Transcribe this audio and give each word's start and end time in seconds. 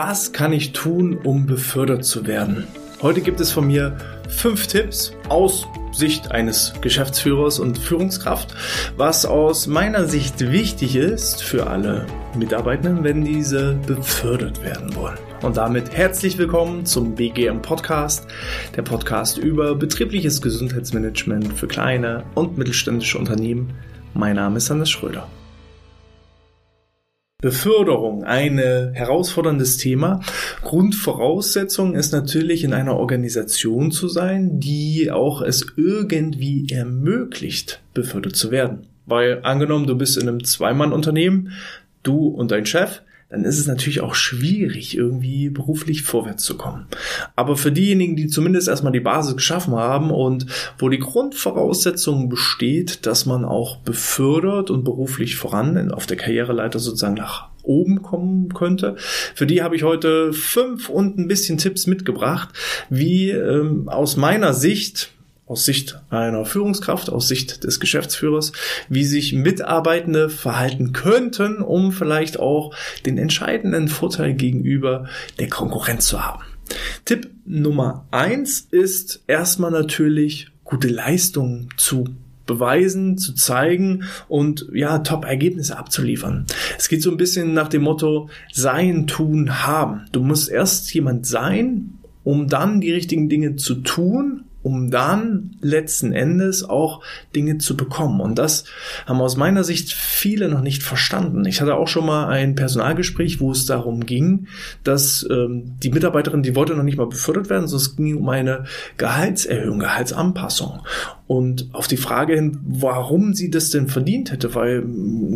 Was 0.00 0.32
kann 0.32 0.52
ich 0.52 0.70
tun, 0.70 1.18
um 1.24 1.46
befördert 1.46 2.04
zu 2.04 2.24
werden? 2.28 2.68
Heute 3.02 3.20
gibt 3.20 3.40
es 3.40 3.50
von 3.50 3.66
mir 3.66 3.96
fünf 4.28 4.68
Tipps 4.68 5.12
aus 5.28 5.66
Sicht 5.90 6.30
eines 6.30 6.72
Geschäftsführers 6.80 7.58
und 7.58 7.78
Führungskraft, 7.78 8.54
was 8.96 9.26
aus 9.26 9.66
meiner 9.66 10.04
Sicht 10.04 10.52
wichtig 10.52 10.94
ist 10.94 11.42
für 11.42 11.66
alle 11.66 12.06
Mitarbeitenden, 12.36 13.02
wenn 13.02 13.24
diese 13.24 13.74
befördert 13.88 14.62
werden 14.62 14.94
wollen. 14.94 15.18
Und 15.42 15.56
damit 15.56 15.92
herzlich 15.92 16.38
willkommen 16.38 16.86
zum 16.86 17.16
BGM 17.16 17.60
Podcast, 17.60 18.28
der 18.76 18.82
Podcast 18.82 19.36
über 19.36 19.74
betriebliches 19.74 20.40
Gesundheitsmanagement 20.40 21.54
für 21.54 21.66
kleine 21.66 22.22
und 22.36 22.56
mittelständische 22.56 23.18
Unternehmen. 23.18 23.74
Mein 24.14 24.36
Name 24.36 24.58
ist 24.58 24.70
Hannes 24.70 24.90
Schröder. 24.90 25.26
Beförderung, 27.40 28.24
ein 28.24 28.58
herausforderndes 28.58 29.76
Thema. 29.76 30.22
Grundvoraussetzung 30.62 31.94
ist 31.94 32.10
natürlich 32.10 32.64
in 32.64 32.72
einer 32.72 32.96
Organisation 32.96 33.92
zu 33.92 34.08
sein, 34.08 34.58
die 34.58 35.12
auch 35.12 35.40
es 35.40 35.64
irgendwie 35.76 36.66
ermöglicht, 36.68 37.80
befördert 37.94 38.34
zu 38.34 38.50
werden. 38.50 38.88
Weil 39.06 39.38
angenommen, 39.44 39.86
du 39.86 39.96
bist 39.96 40.16
in 40.16 40.26
einem 40.26 40.42
Zweimann-Unternehmen, 40.42 41.52
du 42.02 42.26
und 42.26 42.50
dein 42.50 42.66
Chef, 42.66 43.02
dann 43.30 43.44
ist 43.44 43.58
es 43.58 43.66
natürlich 43.66 44.00
auch 44.00 44.14
schwierig, 44.14 44.96
irgendwie 44.96 45.50
beruflich 45.50 46.02
vorwärts 46.02 46.44
zu 46.44 46.56
kommen. 46.56 46.86
Aber 47.36 47.56
für 47.56 47.70
diejenigen, 47.70 48.16
die 48.16 48.28
zumindest 48.28 48.68
erstmal 48.68 48.92
die 48.92 49.00
Basis 49.00 49.36
geschaffen 49.36 49.74
haben 49.74 50.10
und 50.10 50.46
wo 50.78 50.88
die 50.88 50.98
Grundvoraussetzung 50.98 52.30
besteht, 52.30 53.04
dass 53.04 53.26
man 53.26 53.44
auch 53.44 53.76
befördert 53.78 54.70
und 54.70 54.84
beruflich 54.84 55.36
voran 55.36 55.92
auf 55.92 56.06
der 56.06 56.16
Karriereleiter 56.16 56.78
sozusagen 56.78 57.14
nach 57.14 57.48
oben 57.62 58.00
kommen 58.00 58.54
könnte. 58.54 58.96
Für 59.34 59.46
die 59.46 59.62
habe 59.62 59.76
ich 59.76 59.82
heute 59.82 60.32
fünf 60.32 60.88
und 60.88 61.18
ein 61.18 61.28
bisschen 61.28 61.58
Tipps 61.58 61.86
mitgebracht, 61.86 62.48
wie 62.88 63.30
ähm, 63.30 63.90
aus 63.90 64.16
meiner 64.16 64.54
Sicht 64.54 65.12
aus 65.48 65.64
Sicht 65.64 66.00
einer 66.10 66.44
Führungskraft, 66.44 67.10
aus 67.10 67.26
Sicht 67.26 67.64
des 67.64 67.80
Geschäftsführers, 67.80 68.52
wie 68.88 69.04
sich 69.04 69.32
Mitarbeitende 69.32 70.28
verhalten 70.28 70.92
könnten, 70.92 71.62
um 71.62 71.90
vielleicht 71.90 72.38
auch 72.38 72.74
den 73.06 73.18
entscheidenden 73.18 73.88
Vorteil 73.88 74.34
gegenüber 74.34 75.08
der 75.38 75.48
Konkurrenz 75.48 76.06
zu 76.06 76.24
haben. 76.24 76.42
Tipp 77.06 77.30
Nummer 77.46 78.06
eins 78.10 78.68
ist 78.70 79.22
erstmal 79.26 79.70
natürlich 79.70 80.48
gute 80.64 80.88
Leistungen 80.88 81.70
zu 81.78 82.04
beweisen, 82.46 83.16
zu 83.16 83.34
zeigen 83.34 84.04
und 84.28 84.66
ja, 84.74 84.98
Top-Ergebnisse 84.98 85.78
abzuliefern. 85.78 86.46
Es 86.78 86.88
geht 86.88 87.02
so 87.02 87.10
ein 87.10 87.16
bisschen 87.16 87.54
nach 87.54 87.68
dem 87.68 87.82
Motto 87.82 88.28
sein, 88.52 89.06
tun, 89.06 89.66
haben. 89.66 90.06
Du 90.12 90.20
musst 90.20 90.50
erst 90.50 90.92
jemand 90.92 91.26
sein, 91.26 91.94
um 92.24 92.48
dann 92.48 92.80
die 92.80 92.92
richtigen 92.92 93.28
Dinge 93.28 93.56
zu 93.56 93.76
tun 93.76 94.44
um 94.68 94.90
dann 94.90 95.56
letzten 95.62 96.12
Endes 96.12 96.62
auch 96.62 97.02
Dinge 97.34 97.56
zu 97.56 97.74
bekommen. 97.74 98.20
Und 98.20 98.38
das 98.38 98.64
haben 99.06 99.22
aus 99.22 99.38
meiner 99.38 99.64
Sicht 99.64 99.94
viele 99.94 100.50
noch 100.50 100.60
nicht 100.60 100.82
verstanden. 100.82 101.46
Ich 101.46 101.62
hatte 101.62 101.74
auch 101.74 101.88
schon 101.88 102.04
mal 102.04 102.28
ein 102.28 102.54
Personalgespräch, 102.54 103.40
wo 103.40 103.50
es 103.50 103.64
darum 103.64 104.04
ging, 104.04 104.46
dass 104.84 105.26
ähm, 105.30 105.76
die 105.82 105.90
Mitarbeiterin, 105.90 106.42
die 106.42 106.54
wollte 106.54 106.74
noch 106.74 106.82
nicht 106.82 106.98
mal 106.98 107.06
befördert 107.06 107.48
werden, 107.48 107.66
sondern 107.66 107.86
es 107.86 107.96
ging 107.96 108.18
um 108.18 108.28
eine 108.28 108.64
Gehaltserhöhung, 108.98 109.78
Gehaltsanpassung. 109.78 110.80
Und 111.28 111.68
auf 111.72 111.86
die 111.86 111.98
Frage 111.98 112.34
hin, 112.34 112.58
warum 112.64 113.34
sie 113.34 113.50
das 113.50 113.68
denn 113.68 113.86
verdient 113.86 114.32
hätte, 114.32 114.54
weil 114.54 114.82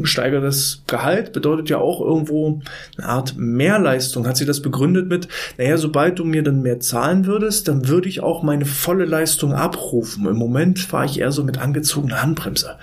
steigertes 0.05 0.83
Gehalt 0.87 1.35
bedeutet 1.35 1.69
ja 1.69 1.77
auch 1.77 2.01
irgendwo 2.01 2.63
eine 2.97 3.07
Art 3.07 3.35
Mehrleistung. 3.37 4.27
Hat 4.27 4.39
sie 4.39 4.47
das 4.47 4.63
begründet 4.63 5.11
mit, 5.11 5.29
naja, 5.59 5.77
sobald 5.77 6.19
du 6.19 6.25
mir 6.25 6.43
dann 6.43 6.63
mehr 6.63 6.81
zahlen 6.81 7.27
würdest, 7.27 7.69
dann 7.69 7.89
würde 7.89 8.09
ich 8.09 8.23
auch 8.23 8.43
meine 8.43 8.65
volle 8.65 9.05
Leistung 9.05 9.53
abrufen. 9.53 10.27
Im 10.27 10.37
Moment 10.37 10.79
fahre 10.79 11.05
ich 11.05 11.21
eher 11.21 11.31
so 11.31 11.45
mit 11.45 11.59
angezogener 11.59 12.23
Handbremse. 12.23 12.77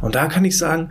Und 0.00 0.14
da 0.14 0.26
kann 0.26 0.44
ich 0.44 0.56
sagen, 0.56 0.90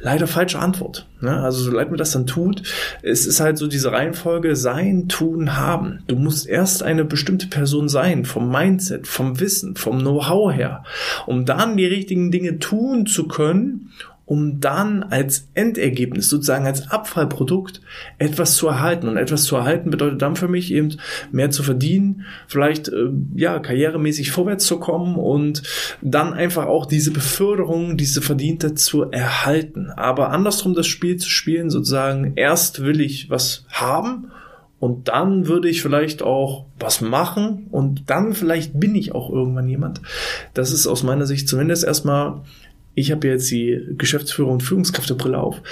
leider 0.00 0.26
falsche 0.26 0.58
Antwort. 0.58 1.06
Ne? 1.20 1.40
Also 1.40 1.62
so 1.62 1.70
leid 1.70 1.90
mir 1.90 1.96
das 1.96 2.12
dann 2.12 2.26
tut, 2.26 2.62
es 3.02 3.26
ist 3.26 3.40
halt 3.40 3.58
so 3.58 3.66
diese 3.66 3.92
Reihenfolge 3.92 4.56
sein, 4.56 5.08
tun, 5.08 5.56
haben. 5.56 6.00
Du 6.06 6.16
musst 6.16 6.46
erst 6.46 6.82
eine 6.82 7.04
bestimmte 7.04 7.48
Person 7.48 7.88
sein, 7.88 8.24
vom 8.24 8.50
Mindset, 8.50 9.06
vom 9.06 9.40
Wissen, 9.40 9.76
vom 9.76 9.98
Know-how 9.98 10.52
her, 10.52 10.84
um 11.26 11.44
dann 11.44 11.76
die 11.76 11.86
richtigen 11.86 12.30
Dinge 12.30 12.58
tun 12.58 13.06
zu 13.06 13.26
können 13.26 13.90
um 14.28 14.60
dann 14.60 15.02
als 15.02 15.48
Endergebnis, 15.54 16.28
sozusagen 16.28 16.66
als 16.66 16.90
Abfallprodukt, 16.90 17.80
etwas 18.18 18.56
zu 18.56 18.68
erhalten. 18.68 19.08
Und 19.08 19.16
etwas 19.16 19.44
zu 19.44 19.56
erhalten 19.56 19.90
bedeutet 19.90 20.20
dann 20.20 20.36
für 20.36 20.48
mich 20.48 20.70
eben 20.70 20.98
mehr 21.32 21.50
zu 21.50 21.62
verdienen, 21.62 22.26
vielleicht 22.46 22.88
äh, 22.88 23.08
ja 23.34 23.58
karrieremäßig 23.58 24.30
vorwärts 24.30 24.66
zu 24.66 24.78
kommen 24.78 25.16
und 25.16 25.62
dann 26.02 26.34
einfach 26.34 26.66
auch 26.66 26.84
diese 26.84 27.10
Beförderung, 27.10 27.96
diese 27.96 28.20
Verdiente 28.20 28.74
zu 28.74 29.04
erhalten. 29.10 29.90
Aber 29.96 30.28
andersrum 30.28 30.74
das 30.74 30.86
Spiel 30.86 31.16
zu 31.16 31.30
spielen, 31.30 31.70
sozusagen 31.70 32.34
erst 32.36 32.84
will 32.84 33.00
ich 33.00 33.30
was 33.30 33.64
haben 33.70 34.30
und 34.78 35.08
dann 35.08 35.46
würde 35.46 35.70
ich 35.70 35.80
vielleicht 35.80 36.22
auch 36.22 36.66
was 36.78 37.00
machen 37.00 37.66
und 37.70 38.10
dann 38.10 38.34
vielleicht 38.34 38.78
bin 38.78 38.94
ich 38.94 39.14
auch 39.14 39.30
irgendwann 39.30 39.68
jemand. 39.68 40.02
Das 40.52 40.70
ist 40.70 40.86
aus 40.86 41.02
meiner 41.02 41.24
Sicht 41.24 41.48
zumindest 41.48 41.84
erstmal 41.84 42.42
ich 42.98 43.12
habe 43.12 43.28
jetzt 43.28 43.50
die 43.50 43.80
Geschäftsführer 43.96 44.50
und 44.50 44.62
Führungskräftebrille 44.62 45.38
auf, 45.38 45.62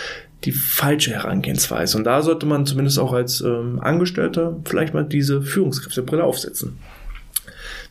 die 0.44 0.52
falsche 0.52 1.12
Herangehensweise. 1.12 1.98
Und 1.98 2.04
da 2.04 2.22
sollte 2.22 2.46
man 2.46 2.66
zumindest 2.66 2.98
auch 2.98 3.12
als 3.12 3.40
ähm, 3.40 3.80
Angestellter 3.80 4.56
vielleicht 4.64 4.94
mal 4.94 5.04
diese 5.04 5.42
Führungskräftebrille 5.42 6.22
aufsetzen. 6.22 6.78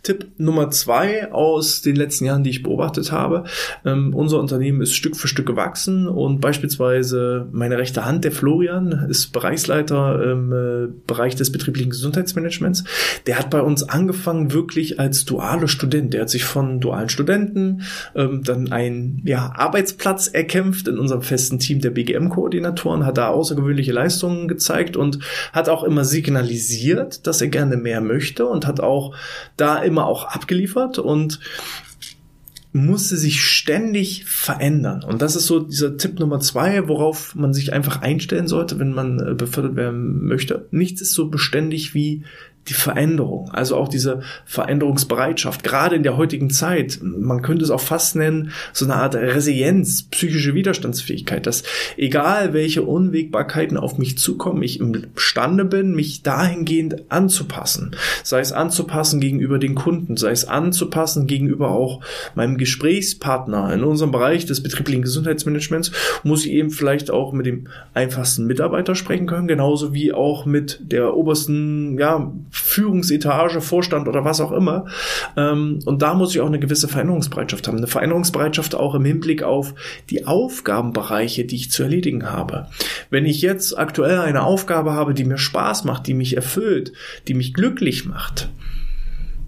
Tipp 0.06 0.28
Nummer 0.38 0.70
zwei 0.70 1.32
aus 1.32 1.82
den 1.82 1.96
letzten 1.96 2.26
Jahren, 2.26 2.44
die 2.44 2.52
ich 2.52 2.64
beobachtet 2.64 3.12
habe. 3.12 3.44
Ähm, 3.84 4.14
unser 4.14 4.40
Unternehmen 4.40 4.82
ist 4.82 4.94
Stück 4.94 5.16
für 5.16 5.28
Stück 5.28 5.48
gewachsen 5.48 6.08
und 6.08 6.40
beispielsweise 6.40 7.48
meine 7.52 7.78
rechte 7.78 8.06
Hand, 8.06 8.24
der 8.24 8.32
Florian, 8.32 9.08
ist 9.10 9.34
Bereichsleiter 9.34 10.32
im 10.32 10.54
äh, 10.54 10.88
Bereich 11.08 11.36
des 11.36 11.52
betrieblichen 11.52 11.90
Gesundheitsmanagements. 11.90 12.84
Der 13.26 13.40
hat 13.40 13.50
bei 13.50 13.62
uns 13.62 13.84
angefangen 13.84 14.54
wirklich 14.54 15.00
als 15.00 15.26
duale 15.26 15.68
Student. 15.68 16.14
Der 16.14 16.22
hat 16.22 16.30
sich 16.30 16.44
von 16.44 16.80
dualen 16.80 17.10
Studenten 17.10 17.82
ähm, 18.16 18.44
dann 18.44 18.72
einen 18.72 19.24
ja, 19.26 19.54
Arbeitsplatz 19.56 20.28
erkämpft 20.28 20.88
in 20.88 21.00
unserem 21.00 21.24
festen 21.24 21.58
Team 21.58 21.82
der 21.82 21.90
BGM-Koordinatoren, 21.90 23.06
hat 23.06 23.18
da 23.18 23.30
außergewöhnliche 23.30 23.92
Leistungen 23.92 24.48
gezeigt 24.48 24.98
und 24.98 25.20
hat 25.52 25.68
auch 25.68 25.84
immer 25.84 26.06
signalisiert, 26.06 27.26
dass 27.26 27.42
er 27.42 27.48
gerne 27.48 27.76
mehr 27.76 28.02
möchte 28.02 28.46
und 28.46 28.68
hat 28.68 28.80
auch 28.80 29.16
da 29.58 29.80
immer 29.80 29.95
immer 29.96 30.08
auch 30.08 30.26
abgeliefert 30.26 31.00
und 31.00 31.40
musste 32.74 33.16
sich 33.16 33.42
ständig 33.42 34.26
verändern. 34.26 35.02
Und 35.06 35.22
das 35.22 35.38
ist 35.38 35.46
so 35.46 35.62
dieser 35.62 35.96
Tipp 35.96 36.20
Nummer 36.20 36.42
zwei, 36.42 36.90
worauf 36.90 37.34
man 37.34 37.54
sich 37.54 37.72
einfach 37.72 38.02
einstellen 38.02 38.50
sollte, 38.50 38.78
wenn 38.80 38.92
man 38.92 39.26
äh, 39.26 39.34
befördert 39.34 39.78
werden 39.78 40.26
möchte. 40.26 40.68
Nichts 40.72 41.00
ist 41.00 41.14
so 41.14 41.30
beständig 41.30 41.94
wie 41.94 42.24
die 42.68 42.74
Veränderung, 42.74 43.50
also 43.52 43.76
auch 43.76 43.88
diese 43.88 44.22
Veränderungsbereitschaft, 44.46 45.64
gerade 45.64 45.96
in 45.96 46.04
der 46.04 46.18
heutigen 46.18 46.50
Zeit. 46.50 47.00
Man 47.02 47.42
könnte 47.42 47.64
es 47.64 47.70
auch 47.70 47.82
fast 47.82 48.16
nennen, 48.16 48.52
so 48.74 48.86
eine 48.86 48.96
Art 48.96 49.16
Resilienz, 49.16 50.04
psychische 50.04 50.56
Widerstandsfähigkeit, 50.56 51.46
dass 51.46 51.64
egal 51.96 52.54
welche 52.54 52.82
Unwägbarkeiten 52.82 53.78
auf 53.78 53.98
mich 53.98 54.18
zukommen, 54.18 54.64
ich 54.64 54.80
imstande 54.80 55.66
bin, 55.66 55.96
mich 55.96 56.24
dahingehend 56.24 57.12
anzupassen. 57.12 57.96
Sei 58.24 58.40
es 58.40 58.52
anzupassen 58.52 59.20
gegenüber 59.20 59.60
den 59.60 59.76
Kunden, 59.76 60.18
sei 60.18 60.32
es 60.32 60.46
anzupassen 60.46 61.28
gegenüber 61.28 61.70
auch 61.70 62.02
meinem 62.34 62.58
Gesprächspartner. 62.58 63.74
In 63.74 63.84
unserem 63.84 64.12
Bereich 64.12 64.46
des 64.46 64.64
betrieblichen 64.64 65.04
Gesundheitsmanagements 65.04 65.92
muss 66.24 66.46
ich 66.46 66.52
eben 66.52 66.72
vielleicht 66.72 67.12
auch 67.12 67.32
mit 67.32 67.46
dem 67.46 67.68
einfachsten 67.94 68.48
Mitarbeiter 68.48 68.96
sprechen 68.96 69.28
können, 69.28 69.48
genauso 69.48 69.94
wie 69.94 70.14
auch 70.14 70.46
mit 70.46 70.80
der 70.82 71.16
obersten, 71.16 71.98
ja, 72.00 72.32
Führungsetage, 72.58 73.62
Vorstand 73.62 74.08
oder 74.08 74.24
was 74.24 74.42
auch 74.42 74.52
immer. 74.52 74.86
Ähm, 75.36 75.80
und 75.86 76.02
da 76.02 76.14
muss 76.14 76.34
ich 76.34 76.42
auch 76.42 76.48
eine 76.48 76.60
gewisse 76.60 76.88
Veränderungsbereitschaft 76.88 77.68
haben. 77.68 77.78
Eine 77.78 77.88
Veränderungsbereitschaft 77.88 78.76
auch 78.76 78.96
im 78.96 79.06
Hinblick 79.06 79.44
auf 79.44 79.74
die 80.10 80.26
Aufgabenbereiche, 80.26 81.46
die 81.46 81.56
ich 81.56 81.72
zu 81.72 81.84
erledigen 81.84 82.32
habe. 82.32 82.68
Wenn 83.10 83.26
ich 83.26 83.42
jetzt 83.42 83.78
aktuell 83.78 84.20
eine 84.20 84.44
Aufgabe 84.44 84.94
habe, 84.94 85.14
die 85.14 85.26
mir 85.26 85.38
Spaß 85.38 85.84
macht, 85.84 86.08
die 86.08 86.14
mich 86.14 86.36
erfüllt, 86.36 86.94
die 87.28 87.34
mich 87.34 87.54
glücklich 87.54 88.06
macht, 88.06 88.50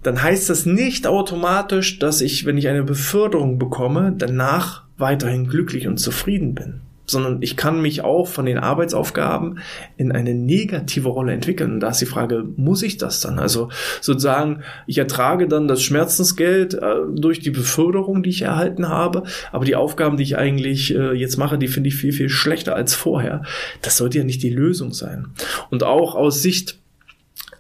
dann 0.04 0.22
heißt 0.22 0.50
das 0.50 0.66
nicht 0.66 1.08
automatisch, 1.08 2.00
dass 2.00 2.22
ich, 2.22 2.46
wenn 2.46 2.58
ich 2.58 2.68
eine 2.68 2.84
Beförderung 2.84 3.58
bekomme, 3.58 4.14
danach 4.18 4.84
weiterhin 4.98 5.48
glücklich 5.48 5.88
und 5.88 5.98
zufrieden 5.98 6.56
bin. 6.56 6.82
Sondern 7.10 7.42
ich 7.42 7.56
kann 7.56 7.82
mich 7.82 8.02
auch 8.02 8.28
von 8.28 8.46
den 8.46 8.58
Arbeitsaufgaben 8.58 9.60
in 9.96 10.12
eine 10.12 10.34
negative 10.34 11.08
Rolle 11.08 11.34
entwickeln. 11.34 11.74
Und 11.74 11.80
da 11.80 11.90
ist 11.90 12.02
die 12.02 12.06
Frage, 12.06 12.46
muss 12.58 12.84
ich 12.84 12.98
das 12.98 13.22
dann? 13.22 13.40
Also 13.40 13.70
sozusagen, 14.02 14.62
ich 14.86 14.98
ertrage 14.98 15.48
dann 15.48 15.68
das 15.68 15.82
Schmerzensgeld 15.82 16.74
äh, 16.74 16.96
durch 17.16 17.40
die 17.40 17.52
Beförderung, 17.52 18.24
die 18.24 18.30
ich 18.30 18.42
erhalten 18.42 18.90
habe, 18.90 19.24
aber 19.52 19.66
die 19.66 19.76
Aufgaben, 19.76 20.18
die 20.18 20.24
ich 20.24 20.38
eigentlich 20.38 20.94
äh, 20.94 21.14
jetzt 21.14 21.38
mache, 21.38 21.58
die 21.58 21.70
finde 21.70 21.88
ich 21.90 21.96
viel, 21.96 22.12
viel 22.12 22.30
schlechter 22.30 22.76
als 22.76 22.94
vorher. 22.94 23.44
Das 23.82 23.98
sollte 23.98 24.18
ja 24.18 24.24
nicht 24.24 24.44
die 24.44 24.50
Lösung 24.50 24.94
sein. 24.94 25.28
Und 25.70 25.84
auch 25.84 26.16
aus 26.16 26.42
Sicht 26.42 26.78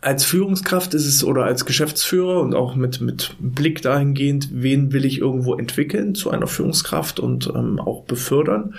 als 0.01 0.25
Führungskraft 0.25 0.94
ist 0.94 1.05
es 1.05 1.23
oder 1.23 1.45
als 1.45 1.65
Geschäftsführer 1.65 2.41
und 2.41 2.53
auch 2.53 2.75
mit, 2.75 3.01
mit 3.01 3.35
Blick 3.39 3.81
dahingehend, 3.81 4.49
wen 4.51 4.94
will 4.94 5.05
ich 5.05 5.19
irgendwo 5.19 5.55
entwickeln 5.55 6.15
zu 6.15 6.29
einer 6.29 6.47
Führungskraft 6.47 7.19
und 7.19 7.51
ähm, 7.53 7.79
auch 7.79 8.03
befördern, 8.03 8.75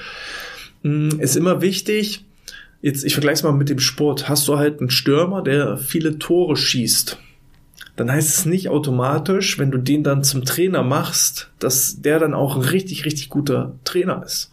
ist 0.82 1.36
immer 1.36 1.60
wichtig, 1.60 2.24
jetzt, 2.80 3.04
ich 3.04 3.14
vergleiche 3.14 3.34
es 3.34 3.42
mal 3.42 3.52
mit 3.52 3.68
dem 3.68 3.78
Sport, 3.78 4.28
hast 4.28 4.46
du 4.48 4.58
halt 4.58 4.80
einen 4.80 4.90
Stürmer, 4.90 5.42
der 5.42 5.76
viele 5.76 6.18
Tore 6.18 6.56
schießt. 6.56 7.18
Dann 7.96 8.12
heißt 8.12 8.28
es 8.28 8.46
nicht 8.46 8.68
automatisch, 8.68 9.58
wenn 9.58 9.70
du 9.70 9.78
den 9.78 10.04
dann 10.04 10.22
zum 10.22 10.44
Trainer 10.44 10.84
machst, 10.84 11.50
dass 11.58 12.00
der 12.00 12.20
dann 12.20 12.34
auch 12.34 12.56
ein 12.56 12.62
richtig, 12.62 13.04
richtig 13.04 13.28
guter 13.28 13.74
Trainer 13.84 14.22
ist 14.24 14.52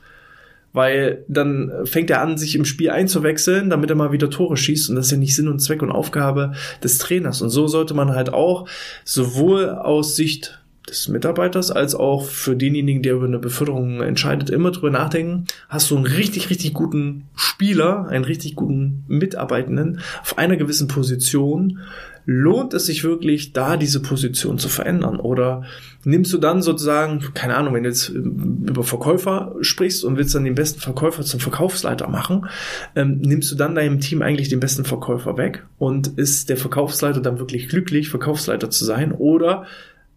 weil 0.75 1.23
dann 1.29 1.71
fängt 1.85 2.09
er 2.09 2.21
an, 2.21 2.37
sich 2.37 2.53
im 2.55 2.65
Spiel 2.65 2.89
einzuwechseln, 2.89 3.69
damit 3.69 3.89
er 3.89 3.95
mal 3.95 4.11
wieder 4.11 4.29
Tore 4.29 4.57
schießt 4.57 4.89
und 4.89 4.97
das 4.97 5.05
ist 5.05 5.11
ja 5.13 5.17
nicht 5.17 5.33
Sinn 5.33 5.47
und 5.47 5.59
Zweck 5.59 5.81
und 5.81 5.89
Aufgabe 5.89 6.51
des 6.83 6.97
Trainers. 6.97 7.41
Und 7.41 7.49
so 7.49 7.67
sollte 7.67 7.93
man 7.93 8.13
halt 8.13 8.33
auch 8.33 8.67
sowohl 9.05 9.69
aus 9.69 10.17
Sicht 10.17 10.59
des 10.89 11.07
Mitarbeiters 11.07 11.71
als 11.71 11.95
auch 11.95 12.25
für 12.25 12.55
denjenigen, 12.55 13.01
der 13.01 13.15
über 13.15 13.25
eine 13.25 13.39
Beförderung 13.39 14.01
entscheidet, 14.01 14.49
immer 14.49 14.71
drüber 14.71 14.91
nachdenken, 14.91 15.45
hast 15.67 15.89
du 15.89 15.95
einen 15.95 16.05
richtig, 16.05 16.49
richtig 16.49 16.73
guten 16.73 17.25
Spieler, 17.35 18.07
einen 18.07 18.25
richtig 18.25 18.55
guten 18.55 19.03
Mitarbeitenden 19.07 20.01
auf 20.21 20.37
einer 20.37 20.57
gewissen 20.57 20.87
Position, 20.87 21.79
lohnt 22.25 22.73
es 22.73 22.87
sich 22.87 23.03
wirklich, 23.03 23.53
da 23.53 23.77
diese 23.77 24.01
Position 24.01 24.57
zu 24.57 24.67
verändern? 24.67 25.19
Oder 25.19 25.63
nimmst 26.03 26.33
du 26.33 26.37
dann 26.37 26.61
sozusagen, 26.61 27.23
keine 27.33 27.55
Ahnung, 27.55 27.73
wenn 27.73 27.83
du 27.83 27.89
jetzt 27.89 28.09
ähm, 28.09 28.65
über 28.67 28.83
Verkäufer 28.83 29.55
sprichst 29.61 30.03
und 30.03 30.17
willst 30.17 30.33
dann 30.33 30.43
den 30.43 30.55
besten 30.55 30.79
Verkäufer 30.79 31.23
zum 31.23 31.39
Verkaufsleiter 31.39 32.07
machen, 32.07 32.47
ähm, 32.95 33.19
nimmst 33.21 33.51
du 33.51 33.55
dann 33.55 33.75
deinem 33.75 33.99
Team 33.99 34.21
eigentlich 34.21 34.49
den 34.49 34.59
besten 34.59 34.85
Verkäufer 34.85 35.37
weg 35.37 35.65
und 35.77 36.17
ist 36.17 36.49
der 36.49 36.57
Verkaufsleiter 36.57 37.21
dann 37.21 37.39
wirklich 37.39 37.69
glücklich, 37.69 38.09
Verkaufsleiter 38.09 38.69
zu 38.69 38.85
sein? 38.85 39.11
Oder 39.11 39.65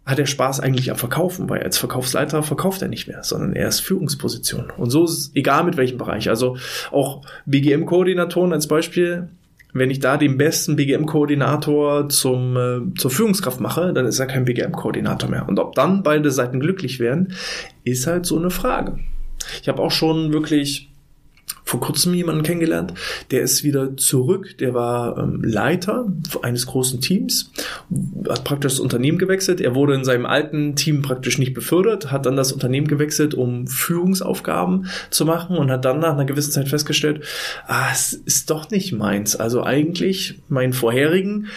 hat 0.08 0.18
er 0.18 0.26
Spaß 0.26 0.60
eigentlich 0.60 0.90
am 0.90 0.96
Verkaufen, 0.96 1.50
weil 1.50 1.62
als 1.62 1.76
Verkaufsleiter 1.76 2.42
verkauft 2.42 2.80
er 2.80 2.88
nicht 2.88 3.08
mehr, 3.08 3.22
sondern 3.22 3.52
er 3.52 3.68
ist 3.68 3.80
Führungsposition. 3.80 4.72
Und 4.76 4.88
so 4.90 5.04
ist 5.04 5.10
es 5.10 5.30
egal 5.34 5.64
mit 5.64 5.76
welchem 5.76 5.98
Bereich. 5.98 6.30
Also 6.30 6.56
auch 6.90 7.20
BGM-Koordinatoren 7.44 8.54
als 8.54 8.66
Beispiel, 8.68 9.28
wenn 9.74 9.90
ich 9.90 10.00
da 10.00 10.16
den 10.16 10.38
besten 10.38 10.76
BGM-Koordinator 10.76 12.08
zum 12.08 12.56
äh, 12.56 12.94
zur 12.96 13.10
Führungskraft 13.10 13.60
mache, 13.60 13.92
dann 13.92 14.06
ist 14.06 14.18
er 14.18 14.26
kein 14.26 14.46
BGM-Koordinator 14.46 15.28
mehr. 15.28 15.46
Und 15.46 15.58
ob 15.58 15.74
dann 15.74 16.02
beide 16.02 16.30
Seiten 16.30 16.58
glücklich 16.58 17.00
werden, 17.00 17.34
ist 17.84 18.06
halt 18.06 18.24
so 18.24 18.38
eine 18.38 18.50
Frage. 18.50 18.98
Ich 19.60 19.68
habe 19.68 19.82
auch 19.82 19.90
schon 19.90 20.32
wirklich 20.32 20.87
vor 21.68 21.80
kurzem 21.80 22.14
jemanden 22.14 22.44
kennengelernt, 22.44 22.94
der 23.30 23.42
ist 23.42 23.62
wieder 23.62 23.94
zurück, 23.98 24.56
der 24.56 24.72
war 24.72 25.18
ähm, 25.18 25.42
Leiter 25.44 26.10
eines 26.40 26.64
großen 26.64 27.02
Teams, 27.02 27.52
hat 28.26 28.44
praktisch 28.44 28.72
das 28.72 28.80
Unternehmen 28.80 29.18
gewechselt, 29.18 29.60
er 29.60 29.74
wurde 29.74 29.92
in 29.92 30.02
seinem 30.02 30.24
alten 30.24 30.76
Team 30.76 31.02
praktisch 31.02 31.36
nicht 31.36 31.52
befördert, 31.52 32.10
hat 32.10 32.24
dann 32.24 32.36
das 32.36 32.52
Unternehmen 32.52 32.88
gewechselt, 32.88 33.34
um 33.34 33.66
Führungsaufgaben 33.66 34.86
zu 35.10 35.26
machen 35.26 35.58
und 35.58 35.70
hat 35.70 35.84
dann 35.84 35.98
nach 35.98 36.14
einer 36.14 36.24
gewissen 36.24 36.52
Zeit 36.52 36.70
festgestellt, 36.70 37.22
ah, 37.66 37.88
es 37.92 38.14
ist 38.14 38.48
doch 38.48 38.70
nicht 38.70 38.94
meins. 38.94 39.36
Also 39.36 39.62
eigentlich 39.62 40.40
meinen 40.48 40.72
vorherigen 40.72 41.48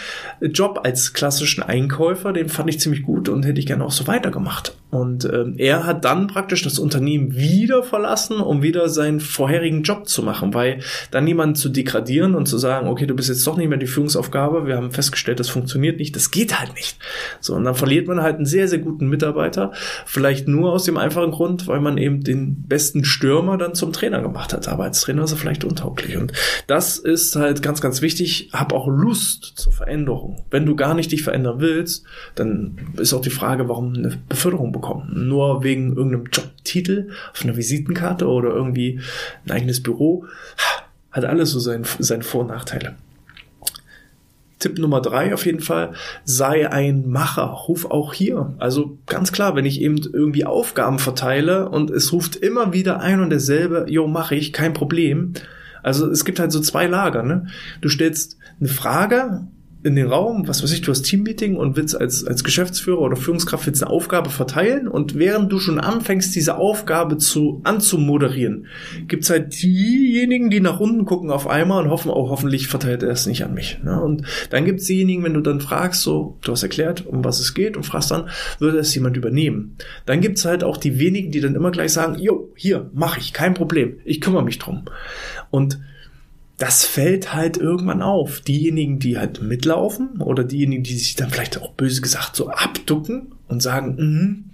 Job 0.42 0.82
als 0.84 1.14
klassischen 1.14 1.64
Einkäufer, 1.64 2.34
den 2.34 2.50
fand 2.50 2.70
ich 2.70 2.82
ziemlich 2.82 3.04
gut 3.04 3.30
und 3.30 3.46
hätte 3.46 3.62
ich 3.62 3.66
gerne 3.66 3.86
auch 3.86 3.92
so 3.92 4.08
weitergemacht. 4.08 4.76
Und 4.90 5.24
ähm, 5.24 5.56
er 5.58 5.86
hat 5.86 6.04
dann 6.04 6.28
praktisch 6.28 6.64
das 6.64 6.78
Unternehmen 6.78 7.34
wieder 7.34 7.82
verlassen, 7.82 8.42
um 8.42 8.62
wieder 8.62 8.90
seinen 8.90 9.22
vorherigen 9.22 9.84
Job 9.84 10.01
zu 10.06 10.24
machen, 10.24 10.54
weil 10.54 10.80
dann 11.12 11.28
jemanden 11.28 11.56
zu 11.56 11.70
degradieren 11.70 12.36
und 12.36 12.48
zu 12.48 12.58
sagen, 12.58 12.88
okay, 12.88 13.06
du 13.06 13.16
bist 13.16 13.30
jetzt 13.30 13.46
doch 13.46 13.58
nicht 13.58 13.70
mehr 13.70 13.78
die 13.78 13.88
Führungsaufgabe, 13.88 14.66
wir 14.66 14.78
haben 14.78 14.92
festgestellt, 14.92 15.40
das 15.40 15.50
funktioniert 15.50 15.98
nicht, 16.00 16.16
das 16.16 16.32
geht 16.32 16.60
halt 16.60 16.74
nicht. 16.76 16.98
So, 17.40 17.56
und 17.56 17.64
dann 17.64 17.76
verliert 17.76 18.08
man 18.08 18.22
halt 18.22 18.38
einen 18.38 18.46
sehr, 18.46 18.68
sehr 18.68 18.80
guten 18.80 19.08
Mitarbeiter, 19.08 19.72
vielleicht 20.06 20.48
nur 20.48 20.72
aus 20.72 20.84
dem 20.84 20.98
einfachen 20.98 21.32
Grund, 21.32 21.68
weil 21.68 21.80
man 21.80 21.98
eben 21.98 22.24
den 22.24 22.64
besten 22.68 23.04
Stürmer 23.04 23.58
dann 23.58 23.76
zum 23.76 23.94
Trainer 23.94 24.22
gemacht 24.22 24.54
hat, 24.54 24.68
aber 24.68 24.86
als 24.86 25.02
Trainer 25.02 25.24
ist 25.24 25.32
er 25.32 25.38
vielleicht 25.38 25.64
untauglich. 25.64 26.18
Und 26.18 26.34
das 26.68 26.98
ist 26.98 27.36
halt 27.36 27.62
ganz, 27.62 27.82
ganz 27.82 28.02
wichtig, 28.02 28.50
hab 28.54 28.74
auch 28.74 28.88
Lust 28.88 29.54
zur 29.56 29.72
Veränderung. 29.72 30.44
Wenn 30.50 30.66
du 30.66 30.76
gar 30.76 30.94
nicht 30.94 31.12
dich 31.12 31.24
verändern 31.24 31.60
willst, 31.60 32.06
dann 32.36 32.78
ist 32.98 33.14
auch 33.14 33.22
die 33.22 33.30
Frage, 33.30 33.70
warum 33.70 33.94
eine 33.94 34.18
Beförderung 34.30 34.72
bekommen. 34.72 35.28
Nur 35.28 35.64
wegen 35.64 35.96
irgendeinem 35.96 36.26
Jobtitel 36.32 37.10
auf 37.34 37.44
einer 37.44 37.58
Visitenkarte 37.58 38.28
oder 38.28 38.50
irgendwie 38.50 39.00
ein 39.46 39.52
eigenes 39.52 39.82
Büro. 39.82 39.91
Hat 41.12 41.26
alles 41.26 41.52
so 41.52 41.60
seine, 41.60 41.84
seine 42.00 42.24
Vor- 42.24 42.42
und 42.42 42.48
Nachteile. 42.48 42.96
Tipp 44.62 44.78
Nummer 44.78 45.02
drei 45.02 45.34
auf 45.34 45.46
jeden 45.46 45.60
Fall, 45.60 45.94
sei 46.24 46.72
ein 46.72 47.10
Macher, 47.10 47.44
ruf 47.44 47.86
auch 47.86 48.14
hier. 48.14 48.54
Also 48.60 48.98
ganz 49.08 49.32
klar, 49.32 49.56
wenn 49.56 49.66
ich 49.66 49.82
eben 49.82 49.98
irgendwie 49.98 50.46
Aufgaben 50.46 51.00
verteile 51.00 51.68
und 51.70 51.90
es 51.90 52.14
ruft 52.14 52.36
immer 52.36 52.72
wieder 52.72 53.00
ein 53.00 53.22
und 53.22 53.32
derselbe, 53.32 53.86
jo, 53.90 54.08
mache 54.08 54.36
ich, 54.36 54.54
kein 54.54 54.74
Problem. 54.74 55.34
Also 55.84 56.10
es 56.10 56.26
gibt 56.26 56.40
halt 56.40 56.52
so 56.52 56.60
zwei 56.60 56.86
Lager, 56.86 57.24
ne? 57.24 57.48
Du 57.82 57.90
stellst 57.90 58.38
eine 58.60 58.70
Frage 58.70 59.48
in 59.84 59.96
den 59.96 60.08
Raum, 60.08 60.48
was 60.48 60.62
weiß 60.62 60.72
ich, 60.74 60.82
du 60.82 60.92
hast 60.92 61.04
Teammeeting 61.04 61.56
und 61.56 61.76
willst 61.76 62.00
als, 62.00 62.26
als 62.26 62.44
Geschäftsführer 62.44 63.00
oder 63.00 63.16
Führungskraft 63.16 63.66
willst 63.66 63.84
eine 63.84 63.92
Aufgabe 63.92 64.30
verteilen 64.30 64.88
und 64.88 65.16
während 65.16 65.52
du 65.52 65.60
schon 65.60 65.80
anfängst, 65.80 66.36
diese 66.36 66.58
Aufgabe 66.58 67.18
zu 67.18 67.62
anzumoderieren, 67.64 68.68
gibt's 69.08 69.30
halt 69.30 69.62
diejenigen, 69.62 70.52
die 70.52 70.60
nach 70.60 70.80
unten 70.80 71.06
gucken 71.06 71.32
auf 71.32 71.48
einmal 71.48 71.84
und 71.84 71.90
hoffen, 71.90 72.12
auch 72.12 72.28
oh, 72.28 72.30
hoffentlich 72.30 72.68
verteilt 72.68 73.02
er 73.02 73.10
es 73.10 73.26
nicht 73.26 73.44
an 73.44 73.56
mich. 73.56 73.80
Ne? 73.84 74.00
Und 74.00 74.24
dann 74.52 74.66
gibt's 74.66 74.86
diejenigen, 74.86 75.24
wenn 75.24 75.34
du 75.34 75.42
dann 75.42 75.62
fragst, 75.62 76.04
so, 76.04 76.38
du 76.42 76.52
hast 76.52 76.64
erklärt, 76.64 77.06
um 77.08 77.24
was 77.24 77.40
es 77.40 77.56
geht 77.56 77.76
und 77.76 77.84
fragst 77.84 78.12
dann, 78.12 78.30
würde 78.60 78.78
es 78.78 78.94
jemand 78.94 79.18
übernehmen. 79.18 79.78
Dann 80.06 80.22
gibt's 80.22 80.46
halt 80.46 80.64
auch 80.64 80.78
die 80.78 81.00
wenigen, 81.00 81.32
die 81.32 81.42
dann 81.42 81.56
immer 81.56 81.72
gleich 81.72 81.92
sagen, 81.92 82.20
jo, 82.20 82.52
hier, 82.56 82.90
mach 82.94 83.18
ich, 83.18 83.34
kein 83.34 83.56
Problem, 83.56 83.98
ich 84.06 84.22
kümmere 84.22 84.44
mich 84.44 84.60
drum. 84.60 84.84
Und 85.50 85.80
das 86.62 86.86
fällt 86.86 87.34
halt 87.34 87.58
irgendwann 87.58 88.04
auf. 88.04 88.42
Diejenigen, 88.42 89.00
die 89.00 89.18
halt 89.18 89.42
mitlaufen 89.42 90.22
oder 90.22 90.44
diejenigen, 90.44 90.84
die 90.84 90.96
sich 90.96 91.16
dann 91.16 91.32
vielleicht 91.32 91.60
auch 91.60 91.72
böse 91.72 92.02
gesagt 92.02 92.36
so 92.36 92.50
abducken 92.50 93.34
und 93.48 93.64
sagen, 93.64 93.96
mm, 93.96 94.52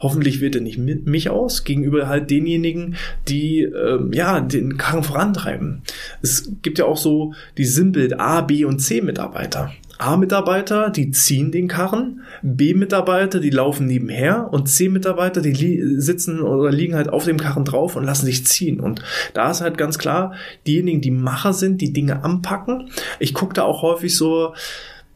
hoffentlich 0.00 0.40
wird 0.40 0.56
er 0.56 0.60
nicht 0.60 0.78
mit 0.78 1.06
mich 1.06 1.30
aus, 1.30 1.62
gegenüber 1.62 2.08
halt 2.08 2.32
denjenigen, 2.32 2.96
die 3.28 3.60
ähm, 3.60 4.12
ja 4.12 4.40
den 4.40 4.76
Karren 4.76 5.04
vorantreiben. 5.04 5.82
Es 6.20 6.50
gibt 6.62 6.80
ja 6.80 6.84
auch 6.84 6.96
so 6.96 7.32
die 7.58 7.64
Sinnbild 7.64 8.18
A, 8.18 8.40
B 8.40 8.64
und 8.64 8.80
C 8.80 9.00
Mitarbeiter. 9.00 9.72
A-Mitarbeiter, 9.98 10.90
die 10.90 11.10
ziehen 11.10 11.50
den 11.50 11.68
Karren, 11.68 12.22
B-Mitarbeiter, 12.42 13.40
die 13.40 13.50
laufen 13.50 13.86
nebenher 13.86 14.48
und 14.52 14.68
C-Mitarbeiter, 14.68 15.40
die 15.40 16.00
sitzen 16.00 16.40
oder 16.40 16.70
liegen 16.70 16.94
halt 16.94 17.08
auf 17.08 17.24
dem 17.24 17.38
Karren 17.38 17.64
drauf 17.64 17.96
und 17.96 18.04
lassen 18.04 18.26
sich 18.26 18.46
ziehen. 18.46 18.80
Und 18.80 19.02
da 19.34 19.50
ist 19.50 19.60
halt 19.60 19.78
ganz 19.78 19.98
klar, 19.98 20.34
diejenigen, 20.66 21.00
die 21.00 21.10
Macher 21.10 21.52
sind, 21.52 21.80
die 21.80 21.92
Dinge 21.92 22.24
anpacken. 22.24 22.90
Ich 23.18 23.34
gucke 23.34 23.54
da 23.54 23.62
auch 23.62 23.82
häufig 23.82 24.16
so, 24.16 24.54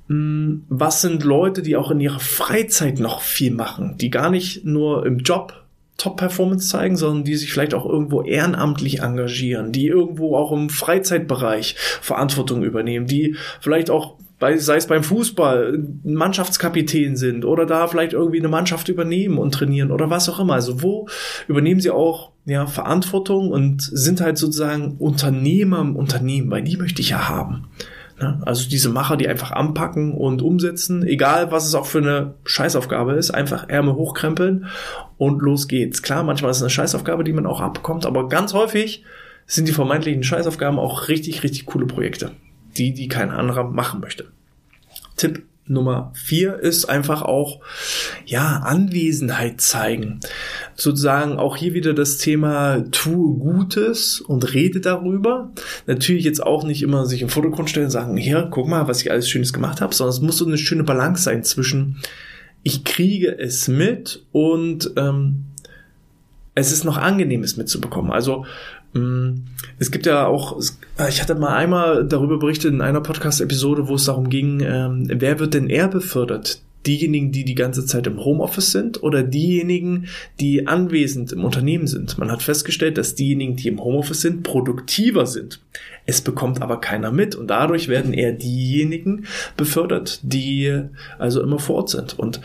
hm, 0.09 0.65
was 0.69 1.03
sind 1.03 1.25
Leute, 1.25 1.63
die 1.63 1.77
auch 1.77 1.91
in 1.91 2.01
ihrer 2.01 2.21
Freizeit 2.21 2.99
noch 2.99 3.21
viel 3.21 3.53
machen, 3.53 3.97
die 3.99 4.11
gar 4.11 4.31
nicht 4.31 4.65
nur 4.65 5.07
im 5.07 5.19
Job 5.19 5.55
Top-Performance 5.99 6.69
zeigen, 6.69 6.97
sondern 6.97 7.25
die 7.25 7.37
sich 7.37 7.53
vielleicht 7.53 7.75
auch 7.75 7.85
irgendwo 7.85 8.23
ehrenamtlich 8.23 9.01
engagieren, 9.01 9.71
die 9.71 9.87
irgendwo 9.87 10.35
auch 10.35 10.51
im 10.51 10.71
Freizeitbereich 10.71 11.77
Verantwortung 11.77 12.63
übernehmen, 12.63 13.07
die 13.07 13.37
vielleicht 13.61 13.91
auch 13.91 14.17
bei, 14.40 14.56
sei 14.56 14.76
es 14.76 14.87
beim 14.87 15.04
Fußball, 15.04 15.78
Mannschaftskapitän 16.02 17.16
sind 17.16 17.44
oder 17.44 17.66
da 17.66 17.87
vielleicht 17.87 18.14
irgendwie 18.14 18.38
eine 18.38 18.49
Mannschaft 18.49 18.88
übernehmen 18.88 19.38
und 19.38 19.52
trainieren 19.52 19.92
oder 19.92 20.09
was 20.09 20.28
auch 20.30 20.40
immer. 20.40 20.54
Also 20.54 20.82
wo 20.82 21.06
übernehmen 21.47 21.80
sie 21.80 21.90
auch 21.90 22.32
ja, 22.47 22.66
Verantwortung 22.66 23.50
und 23.50 23.82
sind 23.82 24.23
halt 24.23 24.38
sozusagen 24.38 24.97
Unternehmer 24.99 25.80
im 25.80 25.94
Unternehmen, 25.94 26.50
weil 26.50 26.62
die 26.62 26.78
möchte 26.78 27.02
ich 27.02 27.11
ja 27.11 27.28
haben. 27.28 27.68
Ne? 28.18 28.40
Also 28.47 28.66
diese 28.66 28.88
Macher, 28.88 29.18
die 29.18 29.28
einfach 29.28 29.52
anpacken 29.52 30.14
und 30.14 30.40
umsetzen, 30.40 31.02
egal 31.02 31.52
was 31.52 31.66
es 31.66 31.75
auch 31.75 31.87
für 31.87 31.99
eine 31.99 32.35
Scheißaufgabe 32.44 33.12
ist, 33.12 33.30
einfach 33.30 33.68
Ärmel 33.68 33.94
hochkrempeln 33.94 34.66
und 35.18 35.42
los 35.42 35.68
geht's. 35.68 36.02
Klar, 36.02 36.23
manchmal 36.23 36.50
ist 36.50 36.59
es 36.59 36.62
eine 36.62 36.70
Scheißaufgabe, 36.70 37.25
die 37.25 37.35
man 37.35 37.44
auch 37.44 37.61
abbekommt, 37.61 38.06
aber 38.06 38.30
ganz 38.30 38.54
häufig 38.54 39.04
sind 39.47 39.68
die 39.68 39.73
vermeintlichen 39.73 40.23
Scheißaufgaben 40.23 40.78
auch 40.78 41.09
richtig, 41.09 41.42
richtig 41.42 41.66
coole 41.66 41.85
Projekte 41.85 42.30
die, 42.77 42.93
die 42.93 43.09
kein 43.09 43.31
anderer 43.31 43.65
machen 43.65 44.00
möchte. 44.00 44.27
Tipp 45.17 45.43
Nummer 45.71 46.12
vier 46.15 46.59
ist 46.59 46.87
einfach 46.87 47.23
auch, 47.23 47.61
ja, 48.27 48.59
Anwesenheit 48.65 49.61
zeigen. 49.61 50.19
Sozusagen 50.75 51.39
auch 51.39 51.57
hier 51.57 51.75
wieder 51.75 51.95
das 51.95 52.19
Thema 52.19 52.85
tue 52.91 53.39
Gutes 53.39 54.21
und 54.21 54.53
rede 54.53 54.81
darüber. 54.81 55.53
Natürlich 55.87 56.25
jetzt 56.25 56.43
auch 56.43 56.65
nicht 56.65 56.83
immer 56.83 57.07
sich 57.07 57.23
im 57.23 57.29
Vordergrund 57.29 57.71
stellen 57.71 57.91
sagen, 57.91 58.17
hier, 58.17 58.49
guck 58.50 58.67
mal, 58.67 58.89
was 58.89 59.00
ich 59.00 59.11
alles 59.11 59.31
Schönes 59.31 59.53
gemacht 59.53 59.81
habe, 59.81 59.95
sondern 59.95 60.15
es 60.17 60.21
muss 60.21 60.39
so 60.39 60.47
eine 60.47 60.59
schöne 60.59 60.83
Balance 60.83 61.23
sein 61.23 61.45
zwischen, 61.45 61.99
ich 62.62 62.85
kriege 62.85 63.39
es 63.39 63.69
mit 63.69 64.27
und 64.33 64.91
ähm, 64.97 65.45
es 66.54 66.73
ist 66.73 66.85
noch 66.85 66.99
angenehm, 66.99 67.42
es 67.42 67.57
mitzubekommen. 67.57 68.11
Also 68.11 68.45
Mm, 68.92 69.45
es 69.78 69.90
gibt 69.90 70.07
ja 70.07 70.26
auch, 70.26 70.59
ich 71.09 71.23
hatte 71.23 71.35
mal 71.35 71.54
einmal 71.54 72.07
darüber 72.07 72.38
berichtet 72.38 72.73
in 72.73 72.80
einer 72.80 73.00
Podcast-Episode, 73.00 73.88
wo 73.88 73.95
es 73.95 74.04
darum 74.04 74.28
ging, 74.28 74.61
ähm, 74.61 75.07
wer 75.09 75.38
wird 75.38 75.54
denn 75.54 75.71
eher 75.71 75.88
befördert? 75.88 76.61
Diejenigen, 76.87 77.30
die 77.30 77.45
die 77.45 77.54
ganze 77.54 77.85
Zeit 77.85 78.07
im 78.07 78.25
Homeoffice 78.25 78.73
sind 78.73 79.02
oder 79.02 79.23
diejenigen, 79.23 80.07
die 80.40 80.66
anwesend 80.66 81.30
im 81.30 81.45
Unternehmen 81.45 81.87
sind. 81.87 82.16
Man 82.16 82.33
hat 82.33 82.42
festgestellt, 82.42 82.97
dass 82.97 83.14
diejenigen, 83.14 83.54
die 83.54 83.69
im 83.69 83.85
Homeoffice 83.85 84.23
sind, 84.23 84.42
produktiver 84.42 85.26
sind. 85.26 85.61
Es 86.07 86.23
bekommt 86.23 86.62
aber 86.62 86.80
keiner 86.80 87.12
mit 87.12 87.35
und 87.35 87.49
dadurch 87.49 87.88
werden 87.88 88.14
eher 88.14 88.33
diejenigen 88.33 89.26
befördert, 89.59 90.21
die 90.23 90.85
also 91.19 91.42
immer 91.42 91.59
vor 91.59 91.76
Ort 91.76 91.90
sind. 91.90 92.19
Und 92.19 92.40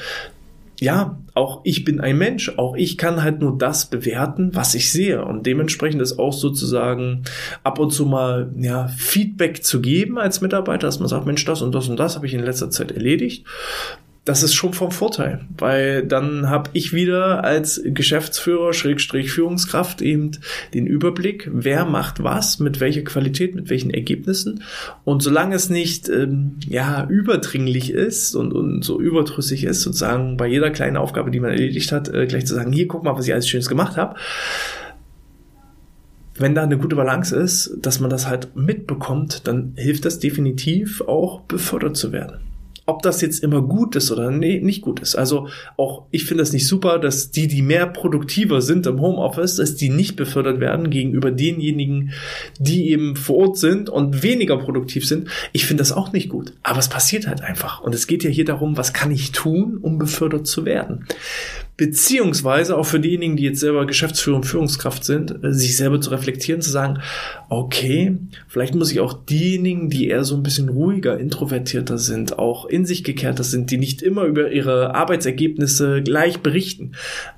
ja, 0.79 1.17
auch 1.33 1.61
ich 1.63 1.83
bin 1.83 1.99
ein 1.99 2.17
Mensch, 2.17 2.51
auch 2.57 2.75
ich 2.75 2.97
kann 2.97 3.23
halt 3.23 3.39
nur 3.39 3.57
das 3.57 3.85
bewerten, 3.89 4.53
was 4.53 4.75
ich 4.75 4.91
sehe. 4.91 5.23
Und 5.23 5.45
dementsprechend 5.45 6.01
ist 6.01 6.19
auch 6.19 6.33
sozusagen 6.33 7.23
ab 7.63 7.79
und 7.79 7.91
zu 7.91 8.05
mal 8.05 8.51
ja 8.57 8.87
Feedback 8.87 9.63
zu 9.63 9.81
geben 9.81 10.17
als 10.17 10.41
Mitarbeiter, 10.41 10.87
dass 10.87 10.99
man 10.99 11.07
sagt, 11.07 11.25
Mensch, 11.25 11.45
das 11.45 11.61
und 11.61 11.73
das 11.73 11.87
und 11.89 11.97
das 11.97 12.15
habe 12.15 12.25
ich 12.25 12.33
in 12.33 12.43
letzter 12.43 12.69
Zeit 12.69 12.91
erledigt 12.91 13.45
das 14.25 14.41
ist 14.41 14.55
schon 14.55 14.73
vom 14.73 14.89
Vorteil, 14.89 15.41
weil 15.55 16.03
dann 16.03 16.49
habe 16.49 16.71
ich 16.73 16.93
wieder 16.93 17.43
als 17.43 17.79
Geschäftsführer, 17.85 18.73
Schrägstrich 18.73 19.31
Führungskraft 19.31 20.01
eben 20.01 20.31
den 20.73 20.87
Überblick, 20.87 21.47
wer 21.53 21.85
macht 21.85 22.23
was, 22.23 22.57
mit 22.59 22.79
welcher 22.79 23.03
Qualität, 23.03 23.53
mit 23.53 23.69
welchen 23.69 23.91
Ergebnissen. 23.91 24.63
Und 25.03 25.21
solange 25.21 25.55
es 25.55 25.69
nicht 25.69 26.09
ähm, 26.09 26.55
ja 26.67 27.07
überdringlich 27.07 27.91
ist 27.91 28.33
und, 28.35 28.51
und 28.51 28.83
so 28.83 28.99
überdrüssig 28.99 29.63
ist, 29.63 29.81
sozusagen 29.81 30.37
bei 30.37 30.47
jeder 30.47 30.71
kleinen 30.71 30.97
Aufgabe, 30.97 31.29
die 31.29 31.39
man 31.39 31.51
erledigt 31.51 31.91
hat, 31.91 32.11
äh, 32.11 32.25
gleich 32.25 32.47
zu 32.47 32.55
sagen, 32.55 32.71
hier 32.71 32.87
guck 32.87 33.03
mal, 33.03 33.15
was 33.15 33.27
ich 33.27 33.33
alles 33.33 33.47
Schönes 33.47 33.69
gemacht 33.69 33.95
habe. 33.95 34.15
Wenn 36.33 36.55
da 36.55 36.63
eine 36.63 36.79
gute 36.79 36.95
Balance 36.95 37.35
ist, 37.35 37.77
dass 37.77 37.99
man 37.99 38.09
das 38.09 38.27
halt 38.27 38.55
mitbekommt, 38.55 39.47
dann 39.47 39.73
hilft 39.75 40.03
das 40.03 40.17
definitiv 40.17 41.01
auch 41.01 41.41
befördert 41.41 41.95
zu 41.95 42.11
werden 42.11 42.44
ob 42.85 43.01
das 43.01 43.21
jetzt 43.21 43.43
immer 43.43 43.61
gut 43.61 43.95
ist 43.95 44.11
oder 44.11 44.29
nee, 44.29 44.59
nicht 44.59 44.81
gut 44.81 44.99
ist. 44.99 45.15
Also 45.15 45.47
auch 45.77 46.03
ich 46.11 46.25
finde 46.25 46.43
es 46.43 46.53
nicht 46.53 46.67
super, 46.67 46.99
dass 46.99 47.31
die, 47.31 47.47
die 47.47 47.61
mehr 47.61 47.87
produktiver 47.87 48.61
sind 48.61 48.85
im 48.85 49.01
Homeoffice, 49.01 49.55
dass 49.55 49.75
die 49.75 49.89
nicht 49.89 50.15
befördert 50.15 50.59
werden 50.59 50.89
gegenüber 50.89 51.31
denjenigen, 51.31 52.11
die 52.59 52.91
eben 52.91 53.15
vor 53.15 53.37
Ort 53.37 53.57
sind 53.57 53.89
und 53.89 54.21
weniger 54.21 54.57
produktiv 54.57 55.07
sind. 55.07 55.29
Ich 55.51 55.65
finde 55.65 55.81
das 55.81 55.91
auch 55.91 56.11
nicht 56.11 56.29
gut. 56.29 56.53
Aber 56.61 56.79
es 56.79 56.89
passiert 56.89 57.27
halt 57.27 57.41
einfach. 57.41 57.81
Und 57.81 57.95
es 57.95 58.07
geht 58.07 58.23
ja 58.23 58.29
hier 58.29 58.45
darum, 58.45 58.77
was 58.77 58.93
kann 58.93 59.11
ich 59.11 59.31
tun, 59.31 59.77
um 59.81 59.97
befördert 59.97 60.45
zu 60.45 60.65
werden 60.65 61.07
beziehungsweise 61.77 62.77
auch 62.77 62.85
für 62.85 63.01
diejenigen, 63.01 63.35
die 63.35 63.43
jetzt 63.43 63.59
selber 63.59 63.85
Geschäftsführer 63.85 64.37
und 64.37 64.45
Führungskraft 64.45 65.03
sind, 65.03 65.43
äh, 65.43 65.53
sich 65.53 65.75
selber 65.75 65.99
zu 65.99 66.09
reflektieren, 66.09 66.61
zu 66.61 66.69
sagen, 66.69 66.99
okay, 67.49 68.15
vielleicht 68.47 68.75
muss 68.75 68.91
ich 68.91 69.01
auch 69.01 69.13
diejenigen, 69.25 69.89
die 69.89 70.07
eher 70.07 70.23
so 70.23 70.35
ein 70.35 70.43
bisschen 70.43 70.69
ruhiger, 70.69 71.19
introvertierter 71.19 71.97
sind, 71.97 72.39
auch 72.39 72.65
in 72.65 72.85
sich 72.85 73.03
gekehrter 73.03 73.43
sind, 73.43 73.71
die 73.71 73.77
nicht 73.77 74.01
immer 74.01 74.23
über 74.23 74.51
ihre 74.51 74.95
Arbeitsergebnisse 74.95 76.01
gleich 76.01 76.39
berichten, 76.39 76.93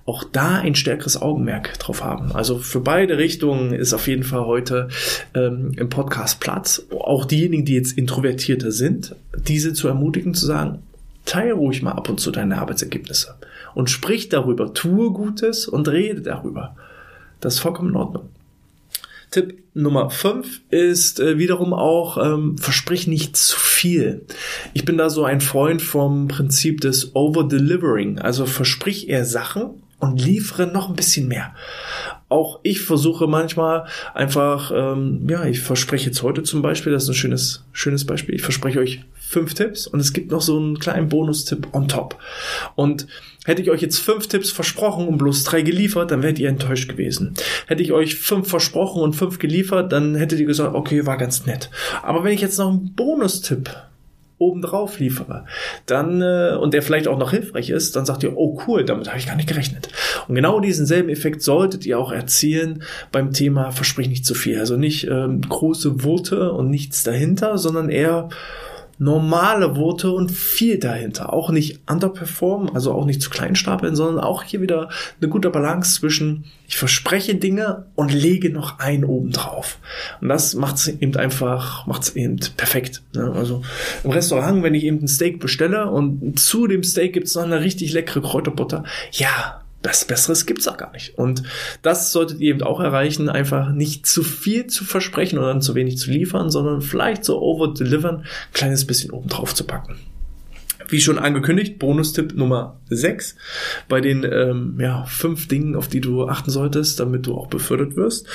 auch 0.05 0.23
da 0.23 0.59
ein 0.59 0.75
stärkeres 0.75 1.19
Augenmerk 1.19 1.79
drauf 1.79 2.03
haben. 2.03 2.31
Also 2.31 2.59
für 2.59 2.79
beide 2.79 3.17
Richtungen 3.17 3.73
ist 3.73 3.93
auf 3.93 4.07
jeden 4.07 4.23
Fall 4.23 4.45
heute 4.45 4.89
ähm, 5.33 5.71
im 5.77 5.89
Podcast 5.89 6.39
Platz. 6.39 6.85
Auch 6.91 7.25
diejenigen, 7.25 7.65
die 7.65 7.73
jetzt 7.73 7.97
introvertierter 7.97 8.71
sind, 8.71 9.15
diese 9.47 9.73
zu 9.73 9.87
ermutigen, 9.87 10.35
zu 10.35 10.45
sagen, 10.45 10.79
teile 11.25 11.53
ruhig 11.53 11.81
mal 11.81 11.91
ab 11.91 12.07
und 12.07 12.19
zu 12.19 12.31
deine 12.31 12.59
Arbeitsergebnisse 12.59 13.35
und 13.77 13.91
sprich 13.91 14.27
darüber, 14.27 14.73
tue 14.73 15.11
Gutes 15.11 15.67
und 15.67 15.87
rede 15.87 16.21
darüber. 16.21 16.75
Das 17.39 17.53
ist 17.53 17.59
vollkommen 17.59 17.89
in 17.89 17.95
Ordnung. 17.95 18.29
Tipp 19.29 19.53
Nummer 19.75 20.09
5 20.09 20.61
ist 20.71 21.19
äh, 21.19 21.37
wiederum 21.37 21.75
auch, 21.75 22.17
ähm, 22.17 22.57
versprich 22.57 23.05
nicht 23.05 23.37
zu 23.37 23.59
viel. 23.59 24.25
Ich 24.73 24.83
bin 24.83 24.97
da 24.97 25.11
so 25.11 25.25
ein 25.25 25.41
Freund 25.41 25.83
vom 25.83 26.27
Prinzip 26.27 26.81
des 26.81 27.15
Over-Delivering. 27.15 28.17
Also 28.17 28.47
versprich 28.47 29.09
eher 29.09 29.25
Sachen 29.25 29.83
und 29.99 30.19
liefere 30.19 30.65
noch 30.65 30.89
ein 30.89 30.95
bisschen 30.95 31.27
mehr. 31.27 31.53
Auch 32.29 32.59
ich 32.63 32.81
versuche 32.81 33.27
manchmal 33.27 33.85
einfach, 34.15 34.71
ähm, 34.73 35.27
ja, 35.29 35.45
ich 35.45 35.59
verspreche 35.59 36.07
jetzt 36.07 36.23
heute 36.23 36.41
zum 36.41 36.63
Beispiel, 36.63 36.93
das 36.93 37.03
ist 37.03 37.09
ein 37.09 37.13
schönes, 37.13 37.63
schönes 37.73 38.07
Beispiel, 38.07 38.33
ich 38.33 38.41
verspreche 38.41 38.79
euch 38.79 39.05
fünf 39.27 39.53
Tipps 39.53 39.87
und 39.87 39.99
es 39.99 40.13
gibt 40.13 40.31
noch 40.31 40.41
so 40.41 40.57
einen 40.57 40.79
kleinen 40.79 41.09
Bonustipp 41.09 41.67
on 41.73 41.87
top. 41.87 42.17
Und 42.75 43.07
hätte 43.45 43.61
ich 43.61 43.69
euch 43.69 43.81
jetzt 43.81 43.99
fünf 43.99 44.27
Tipps 44.27 44.51
versprochen 44.51 45.07
und 45.07 45.17
bloß 45.17 45.43
drei 45.43 45.61
geliefert, 45.61 46.11
dann 46.11 46.23
wärt 46.23 46.39
ihr 46.39 46.49
enttäuscht 46.49 46.89
gewesen. 46.89 47.33
Hätte 47.67 47.83
ich 47.83 47.91
euch 47.91 48.15
fünf 48.15 48.49
versprochen 48.49 49.01
und 49.01 49.13
fünf 49.13 49.39
geliefert, 49.39 49.91
dann 49.91 50.15
hättet 50.15 50.39
ihr 50.39 50.45
gesagt, 50.45 50.75
okay, 50.75 51.05
war 51.05 51.17
ganz 51.17 51.45
nett. 51.45 51.69
Aber 52.03 52.23
wenn 52.23 52.33
ich 52.33 52.41
jetzt 52.41 52.57
noch 52.57 52.69
einen 52.69 52.93
Bonustipp 52.95 53.69
obendrauf 54.39 54.99
liefere, 54.99 55.45
dann 55.87 56.21
äh, 56.21 56.55
und 56.59 56.73
der 56.73 56.83
vielleicht 56.83 57.07
auch 57.07 57.17
noch 57.17 57.31
hilfreich 57.31 57.69
ist, 57.69 57.95
dann 57.95 58.05
sagt 58.05 58.23
ihr, 58.23 58.37
oh 58.37 58.61
cool, 58.67 58.85
damit 58.85 59.07
habe 59.07 59.17
ich 59.17 59.25
gar 59.25 59.35
nicht 59.35 59.49
gerechnet. 59.49 59.89
Und 60.27 60.35
genau 60.35 60.59
diesen 60.59 60.85
selben 60.85 61.09
Effekt 61.09 61.41
solltet 61.41 61.85
ihr 61.85 61.97
auch 61.97 62.11
erzielen 62.11 62.83
beim 63.11 63.33
Thema 63.33 63.71
versprich 63.71 64.09
nicht 64.09 64.25
zu 64.25 64.35
viel. 64.35 64.59
Also 64.59 64.77
nicht 64.77 65.07
ähm, 65.07 65.41
große 65.41 66.03
Worte 66.03 66.51
und 66.51 66.69
nichts 66.69 67.03
dahinter, 67.03 67.57
sondern 67.57 67.89
eher 67.89 68.29
normale 68.99 69.75
Worte 69.75 70.11
und 70.11 70.31
viel 70.31 70.79
dahinter. 70.79 71.33
Auch 71.33 71.49
nicht 71.49 71.81
underperformen, 71.89 72.73
also 72.73 72.93
auch 72.93 73.05
nicht 73.05 73.21
zu 73.21 73.29
klein 73.29 73.55
stapeln, 73.55 73.95
sondern 73.95 74.23
auch 74.23 74.43
hier 74.43 74.61
wieder 74.61 74.89
eine 75.21 75.29
gute 75.29 75.49
Balance 75.49 75.99
zwischen 75.99 76.45
ich 76.67 76.77
verspreche 76.77 77.35
Dinge 77.35 77.85
und 77.95 78.13
lege 78.13 78.49
noch 78.49 78.79
ein 78.79 79.05
oben 79.05 79.31
drauf. 79.31 79.77
Und 80.19 80.27
das 80.27 80.53
macht 80.53 80.75
es 80.75 80.87
eben 80.87 81.15
einfach, 81.15 81.87
macht 81.87 82.03
es 82.03 82.15
eben 82.15 82.39
perfekt. 82.57 83.03
Ne? 83.13 83.31
Also 83.31 83.61
im 84.03 84.11
Restaurant, 84.11 84.63
wenn 84.63 84.73
ich 84.73 84.83
eben 84.83 85.01
ein 85.01 85.07
Steak 85.07 85.39
bestelle 85.39 85.89
und 85.89 86.37
zu 86.37 86.67
dem 86.67 86.83
Steak 86.83 87.13
gibt 87.13 87.27
es 87.27 87.35
noch 87.35 87.43
eine 87.43 87.61
richtig 87.61 87.93
leckere 87.93 88.21
Kräuterbutter, 88.21 88.83
ja, 89.11 89.61
das 89.87 90.03
Besseres 90.03 90.45
gibt's 90.45 90.67
auch 90.67 90.75
gar 90.75 90.91
nicht. 90.91 91.17
Und 91.17 91.43
das 91.81 92.11
solltet 92.11 92.41
ihr 92.41 92.49
eben 92.49 92.61
auch 92.61 92.81
erreichen, 92.81 93.29
einfach 93.29 93.71
nicht 93.71 94.05
zu 94.05 94.21
viel 94.21 94.67
zu 94.67 94.83
versprechen 94.83 95.39
oder 95.39 95.57
zu 95.61 95.75
wenig 95.75 95.97
zu 95.97 96.11
liefern, 96.11 96.49
sondern 96.49 96.81
vielleicht 96.81 97.23
so 97.23 97.41
over-delivern, 97.41 98.25
kleines 98.51 98.85
bisschen 98.85 99.11
oben 99.11 99.29
drauf 99.29 99.55
zu 99.55 99.63
packen. 99.63 99.95
Wie 100.89 100.99
schon 100.99 101.17
angekündigt, 101.17 101.79
Bonustipp 101.79 102.35
Nummer 102.35 102.81
6 102.89 103.37
bei 103.87 104.01
den 104.01 104.23
ähm, 104.23 104.77
ja, 104.79 105.05
fünf 105.05 105.47
Dingen, 105.47 105.75
auf 105.75 105.87
die 105.87 106.01
du 106.01 106.27
achten 106.27 106.51
solltest, 106.51 106.99
damit 106.99 107.25
du 107.25 107.35
auch 107.35 107.47
befördert 107.47 107.95
wirst. 107.95 108.27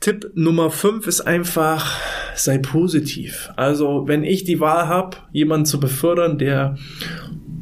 Tipp 0.00 0.30
Nummer 0.34 0.70
5 0.70 1.06
ist 1.06 1.20
einfach, 1.20 2.00
sei 2.34 2.56
positiv. 2.58 3.50
Also 3.56 4.04
wenn 4.06 4.24
ich 4.24 4.44
die 4.44 4.60
Wahl 4.60 4.88
habe, 4.88 5.18
jemanden 5.32 5.66
zu 5.66 5.80
befördern, 5.80 6.38
der 6.38 6.78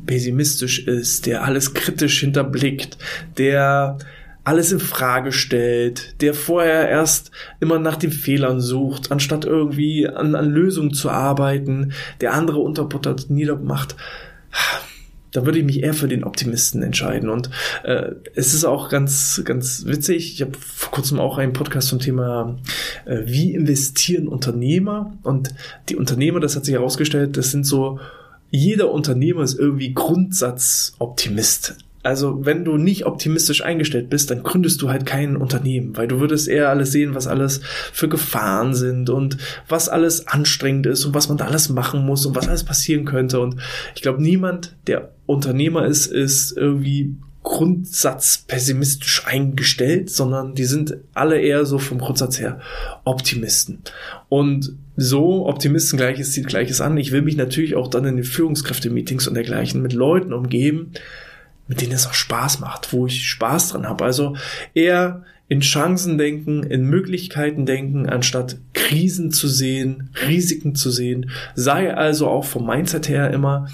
pessimistisch 0.06 0.86
ist, 0.86 1.26
der 1.26 1.44
alles 1.44 1.74
kritisch 1.74 2.20
hinterblickt, 2.20 2.98
der 3.38 3.98
alles 4.44 4.70
in 4.70 4.78
Frage 4.78 5.32
stellt, 5.32 6.20
der 6.22 6.32
vorher 6.32 6.88
erst 6.88 7.32
immer 7.58 7.80
nach 7.80 7.96
den 7.96 8.12
Fehlern 8.12 8.60
sucht, 8.60 9.10
anstatt 9.10 9.44
irgendwie 9.44 10.06
an, 10.08 10.36
an 10.36 10.48
Lösungen 10.48 10.94
zu 10.94 11.10
arbeiten, 11.10 11.92
der 12.20 12.32
andere 12.32 12.58
unterbuttert, 12.58 13.28
niedermacht, 13.28 13.96
da 15.36 15.44
würde 15.44 15.58
ich 15.58 15.64
mich 15.64 15.82
eher 15.82 15.92
für 15.92 16.08
den 16.08 16.24
Optimisten 16.24 16.82
entscheiden. 16.82 17.28
Und 17.28 17.50
äh, 17.82 18.12
es 18.34 18.54
ist 18.54 18.64
auch 18.64 18.88
ganz, 18.88 19.42
ganz 19.44 19.84
witzig. 19.84 20.32
Ich 20.32 20.40
habe 20.40 20.52
vor 20.58 20.92
kurzem 20.92 21.20
auch 21.20 21.36
einen 21.36 21.52
Podcast 21.52 21.88
zum 21.88 21.98
Thema, 21.98 22.56
äh, 23.04 23.22
wie 23.26 23.52
investieren 23.52 24.28
Unternehmer. 24.28 25.12
Und 25.22 25.50
die 25.90 25.96
Unternehmer, 25.96 26.40
das 26.40 26.56
hat 26.56 26.64
sich 26.64 26.74
herausgestellt, 26.74 27.36
das 27.36 27.50
sind 27.50 27.66
so 27.66 28.00
jeder 28.56 28.90
Unternehmer 28.90 29.42
ist 29.42 29.58
irgendwie 29.58 29.92
Grundsatzoptimist. 29.94 31.76
Also 32.02 32.46
wenn 32.46 32.64
du 32.64 32.76
nicht 32.76 33.04
optimistisch 33.04 33.62
eingestellt 33.64 34.08
bist, 34.10 34.30
dann 34.30 34.44
gründest 34.44 34.80
du 34.80 34.90
halt 34.90 35.06
kein 35.06 35.36
Unternehmen, 35.36 35.96
weil 35.96 36.06
du 36.06 36.20
würdest 36.20 36.46
eher 36.46 36.68
alles 36.68 36.92
sehen, 36.92 37.16
was 37.16 37.26
alles 37.26 37.60
für 37.92 38.08
Gefahren 38.08 38.74
sind 38.74 39.10
und 39.10 39.38
was 39.68 39.88
alles 39.88 40.28
anstrengend 40.28 40.86
ist 40.86 41.04
und 41.04 41.14
was 41.14 41.28
man 41.28 41.36
da 41.36 41.46
alles 41.46 41.68
machen 41.68 42.06
muss 42.06 42.24
und 42.24 42.36
was 42.36 42.46
alles 42.46 42.62
passieren 42.62 43.06
könnte. 43.06 43.40
Und 43.40 43.56
ich 43.96 44.02
glaube, 44.02 44.22
niemand, 44.22 44.76
der 44.86 45.14
Unternehmer 45.26 45.84
ist, 45.84 46.06
ist 46.06 46.56
irgendwie 46.56 47.16
Grundsatz 47.46 48.38
pessimistisch 48.38 49.24
eingestellt, 49.24 50.10
sondern 50.10 50.56
die 50.56 50.64
sind 50.64 50.96
alle 51.14 51.40
eher 51.40 51.64
so 51.64 51.78
vom 51.78 51.98
Grundsatz 51.98 52.40
her 52.40 52.58
Optimisten. 53.04 53.82
Und 54.28 54.72
so 54.96 55.46
Optimisten 55.46 55.96
gleiches 55.96 56.32
zieht 56.32 56.48
gleiches 56.48 56.80
an. 56.80 56.96
Ich 56.96 57.12
will 57.12 57.22
mich 57.22 57.36
natürlich 57.36 57.76
auch 57.76 57.86
dann 57.86 58.04
in 58.04 58.16
den 58.16 58.24
Führungskräfte-Meetings 58.24 59.28
und 59.28 59.34
dergleichen 59.34 59.80
mit 59.80 59.92
Leuten 59.92 60.32
umgeben, 60.32 60.90
mit 61.68 61.80
denen 61.80 61.92
es 61.92 62.08
auch 62.08 62.14
Spaß 62.14 62.58
macht, 62.58 62.92
wo 62.92 63.06
ich 63.06 63.24
Spaß 63.24 63.68
dran 63.68 63.88
habe. 63.88 64.04
Also 64.04 64.36
eher 64.74 65.22
in 65.46 65.60
Chancen 65.60 66.18
denken, 66.18 66.64
in 66.64 66.86
Möglichkeiten 66.86 67.64
denken, 67.64 68.08
anstatt 68.08 68.56
Krisen 68.72 69.30
zu 69.30 69.46
sehen, 69.46 70.10
Risiken 70.26 70.74
zu 70.74 70.90
sehen. 70.90 71.30
Sei 71.54 71.94
also 71.94 72.26
auch 72.26 72.44
vom 72.44 72.66
Mindset 72.66 73.08
her 73.08 73.30
immer 73.30 73.68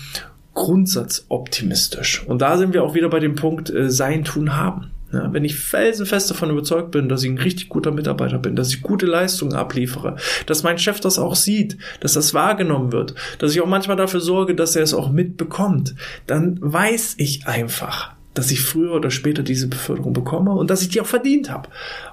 grundsatzoptimistisch. 0.54 2.24
Und 2.26 2.42
da 2.42 2.58
sind 2.58 2.74
wir 2.74 2.82
auch 2.82 2.94
wieder 2.94 3.08
bei 3.08 3.20
dem 3.20 3.34
Punkt 3.34 3.70
äh, 3.70 3.90
Sein, 3.90 4.24
Tun, 4.24 4.56
Haben. 4.56 4.90
Ja, 5.12 5.30
wenn 5.30 5.44
ich 5.44 5.56
felsenfest 5.56 6.30
davon 6.30 6.50
überzeugt 6.50 6.90
bin, 6.90 7.10
dass 7.10 7.22
ich 7.22 7.30
ein 7.30 7.38
richtig 7.38 7.68
guter 7.68 7.90
Mitarbeiter 7.90 8.38
bin, 8.38 8.56
dass 8.56 8.70
ich 8.70 8.80
gute 8.80 9.04
Leistungen 9.04 9.52
abliefere, 9.52 10.16
dass 10.46 10.62
mein 10.62 10.78
Chef 10.78 11.00
das 11.00 11.18
auch 11.18 11.34
sieht, 11.34 11.76
dass 12.00 12.14
das 12.14 12.32
wahrgenommen 12.32 12.92
wird, 12.92 13.14
dass 13.38 13.52
ich 13.52 13.60
auch 13.60 13.66
manchmal 13.66 13.98
dafür 13.98 14.20
sorge, 14.20 14.54
dass 14.54 14.74
er 14.74 14.82
es 14.82 14.94
auch 14.94 15.10
mitbekommt, 15.10 15.94
dann 16.26 16.58
weiß 16.62 17.16
ich 17.18 17.46
einfach, 17.46 18.14
dass 18.32 18.50
ich 18.50 18.62
früher 18.62 18.92
oder 18.92 19.10
später 19.10 19.42
diese 19.42 19.68
Beförderung 19.68 20.14
bekomme 20.14 20.52
und 20.52 20.70
dass 20.70 20.80
ich 20.80 20.88
die 20.88 21.02
auch 21.02 21.06
verdient 21.06 21.50
habe. 21.50 21.68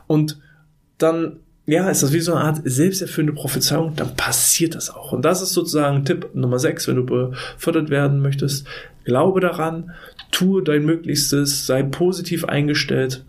Und 0.07 0.37
dann 0.97 1.37
ja, 1.69 1.89
ist 1.89 2.03
das 2.03 2.13
wie 2.13 2.19
so 2.19 2.33
eine 2.33 2.45
Art 2.45 2.61
selbsterfüllende 2.63 3.33
Prophezeiung, 3.33 3.95
dann 3.95 4.15
passiert 4.15 4.75
das 4.75 4.89
auch. 4.89 5.11
Und 5.11 5.23
das 5.23 5.41
ist 5.41 5.53
sozusagen 5.53 6.03
Tipp 6.03 6.29
Nummer 6.33 6.59
6, 6.59 6.87
wenn 6.87 6.95
du 6.95 7.05
befördert 7.05 7.89
werden 7.89 8.21
möchtest. 8.21 8.65
Glaube 9.05 9.39
daran, 9.39 9.91
tue 10.31 10.63
dein 10.63 10.85
Möglichstes, 10.85 11.65
sei 11.65 11.83
positiv 11.83 12.45
eingestellt 12.45 13.23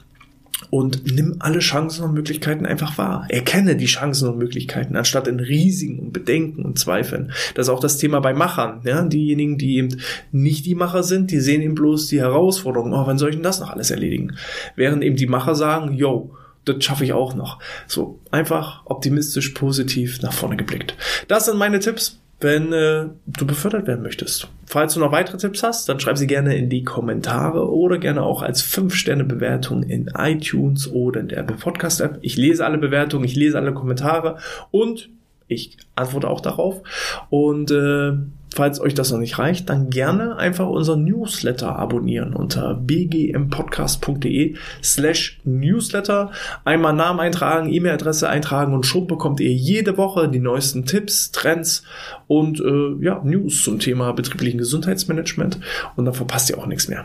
und 0.70 1.04
nimm 1.14 1.36
alle 1.38 1.58
Chancen 1.58 2.04
und 2.04 2.14
Möglichkeiten 2.14 2.64
einfach 2.64 2.96
wahr. 2.96 3.26
Erkenne 3.28 3.76
die 3.76 3.86
Chancen 3.86 4.28
und 4.28 4.38
Möglichkeiten, 4.38 4.96
anstatt 4.96 5.26
in 5.26 5.40
Risiken 5.40 5.98
und 5.98 6.12
Bedenken 6.12 6.64
und 6.64 6.78
Zweifeln. 6.78 7.32
Das 7.54 7.66
ist 7.66 7.70
auch 7.70 7.80
das 7.80 7.98
Thema 7.98 8.20
bei 8.20 8.32
Machern. 8.32 8.80
Ja? 8.84 9.02
Diejenigen, 9.02 9.58
die 9.58 9.76
eben 9.76 10.00
nicht 10.32 10.66
die 10.66 10.74
Macher 10.74 11.02
sind, 11.02 11.30
die 11.30 11.40
sehen 11.40 11.62
eben 11.62 11.74
bloß 11.74 12.06
die 12.08 12.20
Herausforderungen. 12.20 12.92
Oh, 12.92 13.06
wann 13.06 13.18
soll 13.18 13.30
ich 13.30 13.36
denn 13.36 13.42
das 13.42 13.60
noch 13.60 13.70
alles 13.70 13.90
erledigen? 13.90 14.36
Während 14.76 15.02
eben 15.02 15.16
die 15.16 15.26
Macher 15.26 15.54
sagen, 15.54 15.94
yo, 15.94 16.34
das 16.64 16.84
schaffe 16.84 17.04
ich 17.04 17.12
auch 17.12 17.34
noch. 17.34 17.58
So 17.86 18.18
einfach 18.30 18.82
optimistisch, 18.86 19.50
positiv 19.50 20.22
nach 20.22 20.32
vorne 20.32 20.56
geblickt. 20.56 20.94
Das 21.28 21.46
sind 21.46 21.58
meine 21.58 21.80
Tipps, 21.80 22.20
wenn 22.40 22.72
äh, 22.72 23.06
du 23.26 23.46
befördert 23.46 23.86
werden 23.86 24.02
möchtest. 24.02 24.48
Falls 24.64 24.94
du 24.94 25.00
noch 25.00 25.12
weitere 25.12 25.36
Tipps 25.36 25.62
hast, 25.62 25.88
dann 25.88 26.00
schreib 26.00 26.16
sie 26.16 26.26
gerne 26.26 26.56
in 26.56 26.70
die 26.70 26.84
Kommentare 26.84 27.70
oder 27.70 27.98
gerne 27.98 28.22
auch 28.22 28.42
als 28.42 28.62
5-Sterne-Bewertung 28.62 29.82
in 29.82 30.10
iTunes 30.16 30.90
oder 30.90 31.20
in 31.20 31.28
der 31.28 31.38
Apple 31.38 31.56
Podcast 31.56 32.00
App. 32.00 32.18
Ich 32.22 32.36
lese 32.36 32.64
alle 32.64 32.78
Bewertungen, 32.78 33.24
ich 33.24 33.36
lese 33.36 33.58
alle 33.58 33.74
Kommentare 33.74 34.38
und 34.70 35.10
ich 35.48 35.76
antworte 35.96 36.28
auch 36.28 36.40
darauf. 36.40 36.82
Und 37.28 37.70
äh, 37.70 38.12
falls 38.54 38.80
euch 38.80 38.94
das 38.94 39.10
noch 39.12 39.18
nicht 39.18 39.38
reicht, 39.38 39.68
dann 39.68 39.90
gerne 39.90 40.36
einfach 40.36 40.68
unser 40.68 40.96
Newsletter 40.96 41.76
abonnieren 41.76 42.34
unter 42.34 42.74
bgmpodcast.de 42.74 44.56
slash 44.82 45.40
Newsletter. 45.44 46.32
Einmal 46.64 46.92
Namen 46.92 47.20
eintragen, 47.20 47.72
E-Mail-Adresse 47.72 48.28
eintragen 48.28 48.74
und 48.74 48.86
schon 48.86 49.06
bekommt 49.06 49.40
ihr 49.40 49.52
jede 49.52 49.96
Woche 49.96 50.28
die 50.28 50.40
neuesten 50.40 50.84
Tipps, 50.84 51.30
Trends 51.30 51.84
und 52.26 52.60
äh, 52.60 53.04
ja, 53.04 53.20
News 53.24 53.62
zum 53.62 53.78
Thema 53.78 54.12
betrieblichen 54.12 54.58
Gesundheitsmanagement. 54.58 55.60
Und 55.96 56.04
dann 56.04 56.14
verpasst 56.14 56.50
ihr 56.50 56.58
auch 56.58 56.66
nichts 56.66 56.88
mehr. 56.88 57.04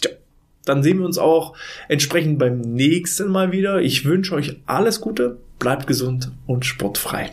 Tja, 0.00 0.10
dann 0.64 0.82
sehen 0.82 0.98
wir 0.98 1.06
uns 1.06 1.18
auch 1.18 1.54
entsprechend 1.88 2.38
beim 2.38 2.60
nächsten 2.60 3.30
Mal 3.30 3.52
wieder. 3.52 3.80
Ich 3.80 4.04
wünsche 4.04 4.34
euch 4.34 4.56
alles 4.66 5.00
Gute, 5.00 5.38
bleibt 5.58 5.86
gesund 5.86 6.30
und 6.46 6.64
sportfrei. 6.64 7.30